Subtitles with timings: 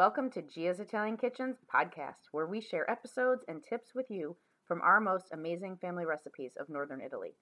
[0.00, 4.34] Welcome to Gia's Italian Kitchens podcast, where we share episodes and tips with you
[4.66, 7.34] from our most amazing family recipes of Northern Italy.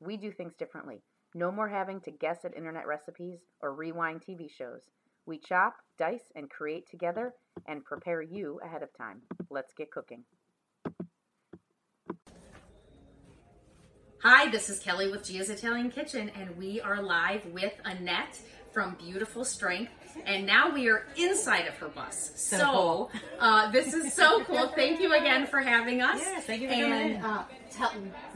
[0.00, 1.02] We do things differently.
[1.34, 4.80] No more having to guess at internet recipes or rewind TV shows.
[5.26, 7.34] We chop, dice, and create together
[7.68, 9.20] and prepare you ahead of time.
[9.50, 10.24] Let's get cooking.
[14.22, 18.40] Hi, this is Kelly with Gia's Italian Kitchen, and we are live with Annette
[18.76, 19.90] from Beautiful Strength.
[20.26, 22.32] And now we are inside of her bus.
[22.34, 23.10] So, cool.
[23.40, 24.68] uh, this is so cool.
[24.68, 26.20] Thank you again for having us.
[26.20, 27.16] Yes, thank you for and, coming.
[27.16, 27.90] Uh, tell,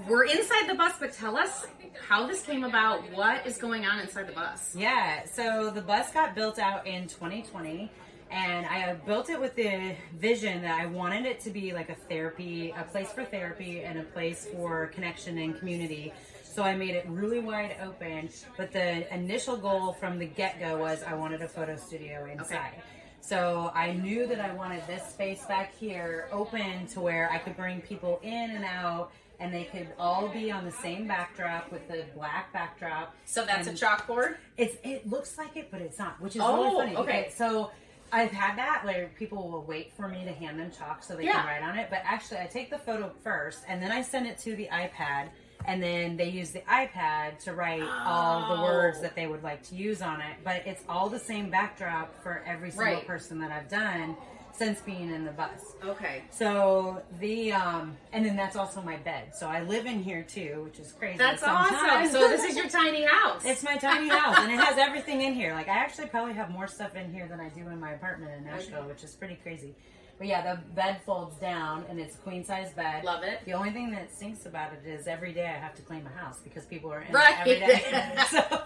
[0.08, 1.66] we're inside the bus, but tell us
[2.08, 3.02] how this came about.
[3.12, 4.74] What is going on inside the bus?
[4.74, 7.92] Yeah, so the bus got built out in 2020,
[8.30, 11.96] and I built it with the vision that I wanted it to be like a
[12.08, 16.14] therapy, a place for therapy, and a place for connection and community.
[16.50, 20.76] So I made it really wide open, but the initial goal from the get go
[20.78, 22.82] was I wanted a photo studio inside.
[23.20, 27.56] So I knew that I wanted this space back here open to where I could
[27.56, 31.86] bring people in and out and they could all be on the same backdrop with
[31.86, 33.14] the black backdrop.
[33.26, 34.34] So that's And a chalkboard?
[34.56, 36.96] It's it looks like it, but it's not, which is Oh, really funny.
[36.96, 37.30] okay.
[37.36, 37.70] So
[38.12, 41.26] I've had that where people will wait for me to hand them chalk so they
[41.26, 41.42] Yeah.
[41.42, 41.86] can write on it.
[41.90, 45.28] But actually, I take the photo first, and then I send it to the iPad,
[45.66, 49.02] and then they use the iPad to write all the words Oh.
[49.02, 50.36] that they would like to use on it.
[50.44, 53.06] But it's all the same backdrop for every single Right.
[53.06, 54.16] person that I've done
[54.52, 55.74] since being in the bus.
[55.84, 56.22] Okay.
[56.30, 59.34] So the um, and then that's also my bed.
[59.34, 61.16] So I live in here too, which is crazy.
[61.18, 62.08] That's awesome.
[62.10, 63.42] So this is your tiny house.
[63.44, 65.54] It's my tiny house, and it has everything in here.
[65.54, 68.32] Like I actually probably have more stuff in here than I do in my apartment
[68.36, 69.74] in Nashville, which is pretty crazy.
[70.20, 73.04] But yeah, the bed folds down, and it's a queen size bed.
[73.04, 73.40] Love it.
[73.46, 76.10] The only thing that stinks about it is every day I have to clean my
[76.10, 77.46] house because people are in Right.
[77.46, 78.14] it every day.
[78.30, 78.62] so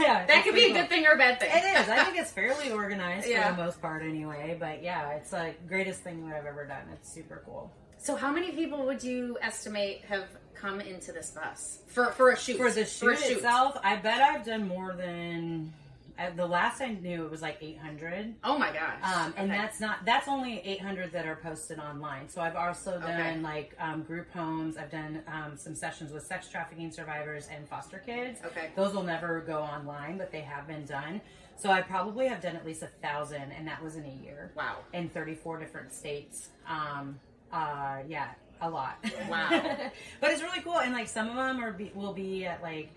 [0.00, 1.48] yeah, that could be a good thing or a bad thing.
[1.52, 1.88] It is.
[1.88, 3.50] I think it's fairly organized Yeah.
[3.50, 4.56] for the most part, anyway.
[4.58, 6.82] But yeah, it's like greatest thing that I've ever done.
[6.92, 7.70] It's super cool.
[7.98, 12.36] So, how many people would you estimate have come into this bus for for a
[12.36, 12.56] shoot?
[12.56, 15.72] For the a shoot itself, I bet I've done more than.
[16.18, 18.34] Uh, The last I knew, it was like 800.
[18.44, 18.98] Oh my gosh!
[19.02, 19.58] Um, and Okay.
[19.60, 22.28] that's not that's only 800 that are posted online.
[22.28, 23.38] So I've also done Okay.
[23.40, 24.76] like um, group homes.
[24.76, 28.40] I've done um, some sessions with sex trafficking survivors and foster kids.
[28.44, 28.70] Okay.
[28.76, 31.20] those will never go online, but they have been done.
[31.56, 34.52] So I probably have done at least a thousand, and that was in a year.
[34.54, 34.76] Wow.
[34.92, 36.48] In 34 different states.
[36.68, 37.18] Um,
[37.50, 38.28] uh, yeah,
[38.60, 38.98] a lot.
[39.30, 39.48] Wow.
[40.20, 42.90] but it's really cool, and like some of them are be, will be at like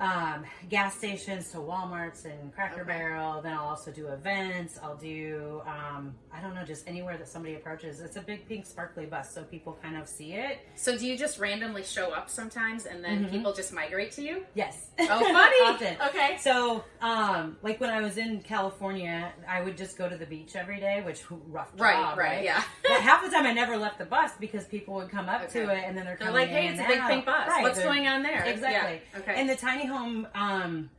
[0.00, 2.90] um, gas stations to Walmarts and Cracker Okay.
[2.90, 3.42] Barrel.
[3.42, 4.78] Then I'll also do events.
[4.82, 8.00] I'll do um, I don't know, just anywhere that somebody approaches.
[8.00, 10.58] It's a big pink sparkly bus, so people kind of see it.
[10.74, 13.30] So, do you just randomly show up sometimes, and then Mm-hmm.
[13.36, 14.44] people just migrate to you?
[14.54, 14.86] Yes.
[14.98, 15.56] Oh, funny.
[15.66, 15.96] Often.
[16.08, 16.38] Okay.
[16.40, 20.56] So, um, like when I was in California, I would just go to the beach
[20.56, 22.62] every day, which rough job, Right, right, yeah.
[22.82, 25.68] but half the time I never left the bus because people would come up to
[25.70, 27.48] it and then they're They're like, "Hey, it's a big pink bus.
[27.48, 29.00] Right, What's they're- going on there?" Exactly.
[29.12, 29.34] Yeah, okay.
[29.36, 30.90] And the tiny home um,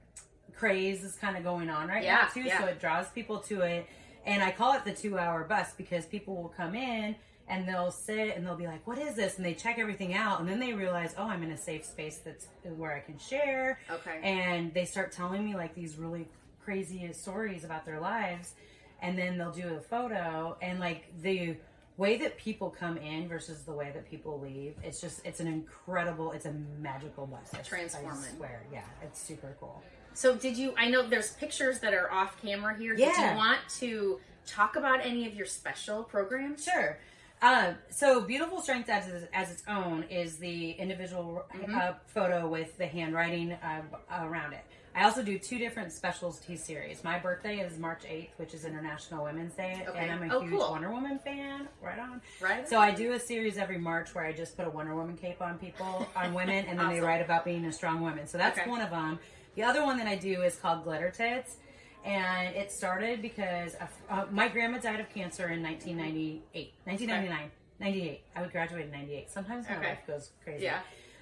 [0.56, 2.60] craze is kind of going on right Yeah, now too, yeah.
[2.60, 3.88] so it draws people to it.
[4.26, 7.16] And I call it the two-hour bus because people will come in
[7.48, 10.40] and they'll sit and they'll be like, "What is this?" And they check everything out,
[10.40, 12.48] and then they realize, "Oh, I'm in a safe space that's
[12.78, 14.20] where I can share." Okay.
[14.24, 16.28] And they start telling me like these really
[16.64, 18.54] crazy stories about their lives,
[19.02, 21.58] and then they'll do a photo, and like the
[21.98, 25.48] way that people come in versus the way that people leave, it's just it's an
[25.48, 27.52] incredible, it's a magical bus.
[27.68, 28.12] Transforming.
[28.12, 29.82] I swear, yeah, it's super cool.
[30.14, 30.74] So, did you?
[30.78, 32.96] I know there's pictures that are off camera here.
[32.96, 33.32] Did Yeah.
[33.32, 36.64] you want to talk about any of your special programs?
[36.66, 36.98] Sure.
[37.44, 41.76] Um, so beautiful strength as, as its own is the individual Mm-hmm.
[41.76, 43.82] uh, photo with the handwriting uh,
[44.12, 44.64] around it.
[44.94, 47.04] I also do two different specialty series.
[47.04, 50.00] My birthday is March 8th, which is International Women's Day, Okay.
[50.00, 50.72] and I'm a Oh, huge cool.
[50.72, 51.70] Wonder Woman fan.
[51.82, 52.22] Right on.
[52.42, 55.16] Right So I do a series every March where I just put a Wonder Woman
[55.16, 58.28] cape on people, on women, and then they write about being a strong woman.
[58.28, 58.70] So that's Okay.
[58.70, 59.18] one of them.
[59.56, 61.56] The other one that I do is called Glitter Tits.
[62.04, 63.76] And it started because
[64.10, 68.22] uh, my grandma died of cancer in 1998, 1999, 98.
[68.36, 69.30] I would graduate in 98.
[69.32, 69.88] Sometimes my Okay.
[69.90, 70.64] life goes crazy.
[70.66, 70.80] Yeah.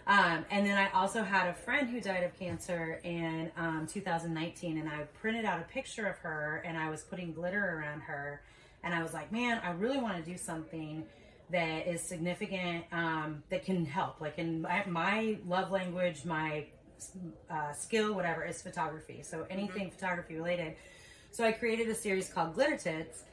[0.09, 4.79] Um, and then I also had a friend who died of cancer in um, 2019,
[4.79, 8.41] and I printed out a picture of her, and I was putting glitter around her,
[8.83, 11.03] and I was like, man, I really want to do something
[11.51, 14.19] that is significant, um, that can help.
[14.19, 16.65] Like, in my, my love language, my
[17.51, 19.21] uh, skill, whatever, is photography.
[19.21, 19.95] So anything Mm-hmm.
[19.95, 20.75] photography related.
[21.31, 23.25] So I created a series called Glitter Tits.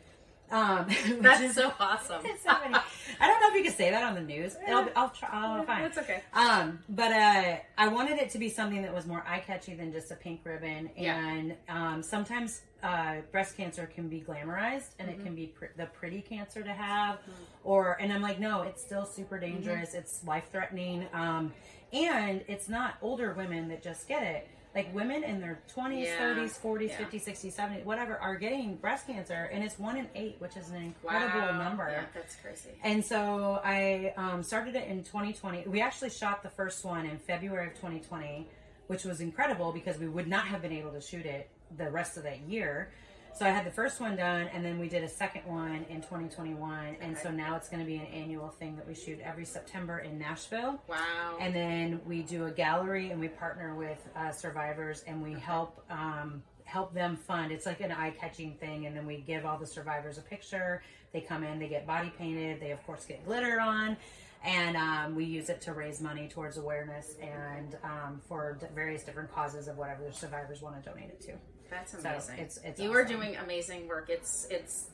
[0.51, 0.87] Um,
[1.21, 2.23] That's is- so awesome.
[2.45, 2.51] so.
[2.51, 4.57] I don't know if you can say that on the news.
[4.67, 5.29] It'll, I'll try.
[5.33, 5.85] I'll find.
[5.85, 6.23] That's okay.
[6.35, 9.93] Um, but uh, I wanted it to be something that was more eye catchy than
[9.93, 10.91] just a pink ribbon.
[10.97, 11.17] Yeah.
[11.19, 15.87] And um, sometimes uh, breast cancer can be glamorized and it can be pr- the
[15.87, 17.33] pretty cancer to have, Mm-hmm.
[17.65, 19.95] or and I'm like, no, it's still super dangerous.
[19.95, 21.53] It's life threatening, um,
[21.93, 24.49] and it's not older women that just get it.
[24.77, 26.19] Like women in their 20s, Yeah.
[26.19, 26.99] 30s, 40s, Yeah.
[26.99, 30.69] 50s, 60s, 70s, whatever, are getting breast cancer, and it's one in eight, which is
[30.69, 31.57] an incredible Wow.
[31.65, 31.89] number.
[31.91, 32.73] Yeah, that's crazy.
[32.85, 35.65] And so I um, started it in 2020.
[35.67, 38.51] We actually shot the first one in February of 2020,
[38.89, 42.19] which was incredible because we would not have been able to shoot it the rest
[42.19, 42.91] of that year.
[43.37, 45.97] So I had the first one done, and then we did a second one in
[45.97, 46.97] 2021.
[47.03, 49.99] And so now it's going to be an annual thing that we shoot every September
[49.99, 50.81] in Nashville.
[50.89, 51.37] Wow.
[51.39, 55.85] And then we do a gallery, and we partner with uh, survivors, and we help
[55.91, 57.53] um, help them fund.
[57.53, 60.83] It's like an eye catching thing, and then we give all the survivors a picture.
[61.13, 62.59] They come in, they get body painted.
[62.59, 63.99] They of course get glitter on,
[64.47, 69.03] and um, we use it to raise money towards awareness and um, for d- various
[69.03, 71.33] different causes of whatever the survivors want to donate it to.
[71.71, 72.35] That's So amazing.
[72.35, 74.09] it's- it's you are doing amazing work.
[74.11, 74.87] It's it's.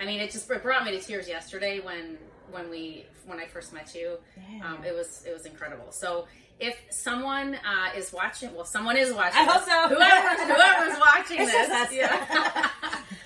[0.00, 2.18] I mean, it just it brought me to tears yesterday when
[2.50, 4.18] when we when I first met you.
[4.36, 4.66] Yeah.
[4.66, 5.92] Um, it was it was incredible.
[5.92, 6.26] So
[6.60, 9.40] if someone uh, is watching, well, someone is watching.
[9.40, 9.72] I hope this.
[9.74, 9.88] so.
[9.94, 11.92] Whoever whoever's watching It's this, just us.
[11.92, 12.68] yeah.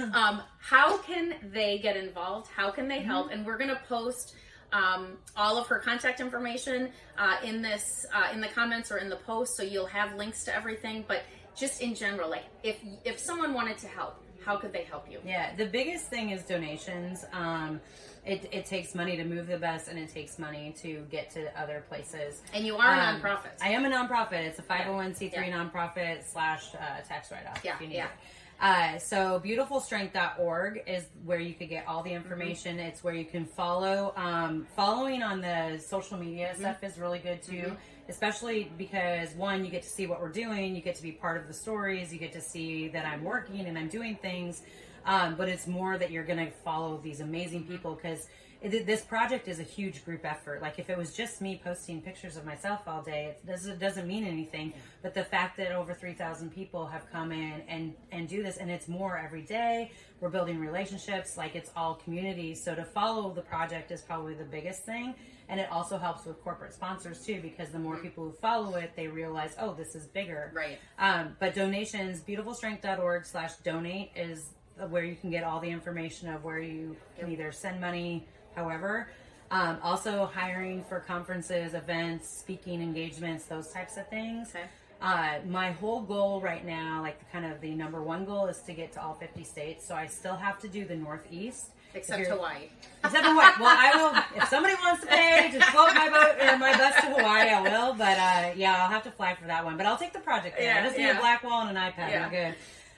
[0.15, 2.49] um, how can they get involved?
[2.55, 2.89] How can Mm-hmm.
[2.91, 3.31] they help?
[3.31, 4.35] And we're gonna post.
[4.73, 9.09] Um, all of her contact information uh, in this uh, in the comments or in
[9.09, 11.05] the post, so you'll have links to everything.
[11.07, 11.23] But
[11.59, 15.19] just in general, like if if someone wanted to help, how could they help you?
[15.25, 17.25] Yeah, the biggest thing is donations.
[17.33, 17.81] Um,
[18.25, 21.49] it, it takes money to move the bus, and it takes money to get to
[21.61, 22.43] other places.
[22.53, 23.53] And you are a Um, nonprofit.
[23.63, 24.45] I am a nonprofit.
[24.45, 25.51] It's a 501c3 Yeah.
[25.65, 27.61] nonprofit slash uh, tax write off.
[27.65, 28.07] Yeah, if you need yeah.
[28.07, 28.11] it.
[28.59, 32.79] Uh, so beautifulstrength.org is where you could get all the information.
[32.79, 32.87] Mm-hmm.
[32.89, 34.13] It's where you can follow.
[34.17, 36.61] Um, following on the social media Mm-hmm.
[36.63, 37.77] stuff is really good too,
[38.09, 41.41] especially because one, you get to see what we're doing, you get to be part
[41.41, 44.63] of the stories, you get to see that I'm working and I'm doing things.
[45.07, 48.27] Um, but it's more that you're going to follow these amazing people because
[48.63, 50.63] this project is a huge group effort.
[50.63, 53.79] Like if it was just me posting pictures of myself all day, it doesn't, it
[53.79, 54.73] doesn't mean anything.
[55.03, 58.71] But the fact that over 3,000 people have come in and, and do this, and
[58.71, 62.55] it's more every day, we're building relationships, like it's all community.
[62.55, 65.15] So to follow the project is probably the biggest thing.
[65.49, 68.95] And it also helps with corporate sponsors too, because the more people who follow it,
[68.97, 70.51] they realize, oh, this is bigger.
[70.53, 70.79] Right.
[70.99, 74.56] Um, but donations, beautifulstrength.org slash donate is
[74.89, 79.09] where you can get all the information of where you can either send money, however.
[79.51, 84.51] Um, also hiring for conferences, events, speaking engagements, those types of things.
[84.51, 84.65] Okay.
[85.01, 88.73] Uh, my whole goal right now, like kind of the number one goal, is to
[88.73, 89.87] get to all 50 states.
[89.87, 91.67] So I still have to do the Northeast.
[91.95, 92.69] Except Hawaii.
[93.05, 93.53] Except Hawaii.
[93.59, 94.43] Well, I will.
[94.43, 97.61] If somebody wants to pay to float my boat or my bus to Hawaii, I
[97.63, 97.95] will.
[97.95, 99.77] But uh, yeah, I'll have to fly for that one.
[99.77, 100.67] But I'll take the project there.
[100.67, 102.11] Yeah, I just need a black wall and an iPad.
[102.11, 102.27] Yeah.
[102.27, 102.55] We're good.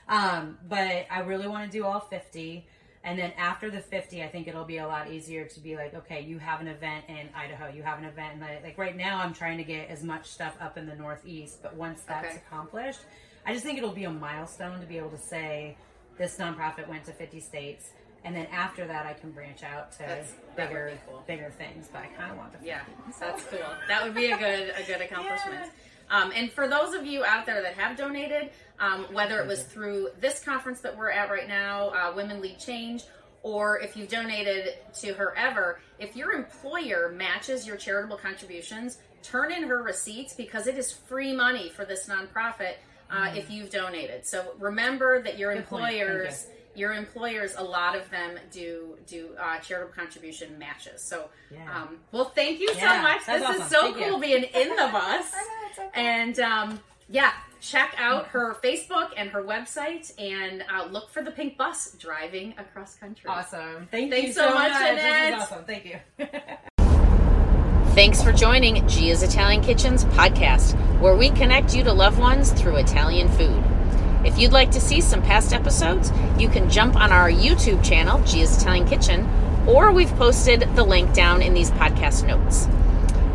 [0.08, 2.66] Um, but I really want to do all 50.
[3.04, 5.94] And then after the 50, I think it'll be a lot easier to be like,
[5.94, 8.96] okay, you have an event in Idaho, you have an event in the, like right
[8.96, 12.26] now I'm trying to get as much stuff up in the Northeast, but once that's
[12.26, 12.42] Okay.
[12.46, 13.00] accomplished,
[13.46, 15.76] I just think it'll be a milestone to be able to say
[16.18, 17.90] this nonprofit went to 50 states.
[18.24, 21.22] And then after that, I can branch out to That's- bigger, cool.
[21.26, 21.88] bigger things.
[21.90, 22.66] But I kind of want the 50.
[22.68, 22.80] Yeah,
[23.20, 23.60] that's cool.
[23.86, 25.70] That would be a good a good accomplishment.
[26.10, 28.50] Um, and for those of you out there that have donated,
[28.80, 32.58] um, whether it was through this conference that we're at right now, uh, Women Lead
[32.58, 33.02] Change,
[33.42, 39.52] or if you've donated to her ever, if your employer matches your charitable contributions, turn
[39.52, 42.74] in her receipts because it is free money for this nonprofit
[43.10, 44.26] uh, if you've donated.
[44.26, 45.56] So remember that your Mm.
[45.56, 45.84] Good point.
[45.84, 46.04] Thank you.
[46.06, 51.64] employers your employers a lot of them do do uh, charitable contribution matches so Yeah.
[51.82, 54.04] um, well thank you so much that's this is so Thank you.
[54.10, 55.26] cool being in the bus
[55.94, 61.30] and um, yeah check out her facebook and her website and uh, look for the
[61.30, 63.88] pink bus driving across country Awesome.
[63.90, 64.96] Thank Thanks you so so much, much.
[64.96, 65.64] This is awesome.
[65.64, 65.98] Thank you.
[67.94, 72.76] Thanks for joining Gia's Italian Kitchen's podcast, where we connect you to loved ones through
[72.76, 73.62] Italian food.
[74.24, 78.22] If you'd like to see some past episodes, you can jump on our YouTube channel,
[78.24, 79.28] Gia's Italian Kitchen,
[79.66, 82.68] or we've posted the link down in these podcast notes.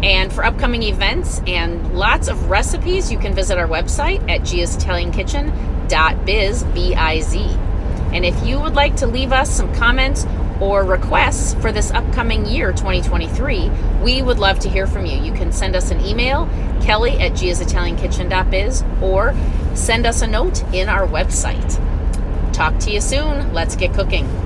[0.04, 6.64] And for upcoming events and lots of recipes, you can visit our website at giasitaliankitchen.biz,
[6.66, 7.40] B-I-Z.
[8.12, 10.28] And if you would like to leave us some comments
[10.60, 13.72] or requests for this upcoming year, 2023,
[14.04, 15.22] we would love to hear from you.
[15.22, 16.48] You can send us an email,
[16.82, 19.34] kelly at giasitaliankitchen.biz, or
[19.74, 21.80] send us a note in our website.
[22.54, 23.54] Talk to you soon.
[23.54, 24.43] Let's get cooking.